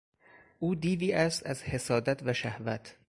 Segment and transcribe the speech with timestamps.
[0.59, 2.95] او دیوی است از حسادت و شهوت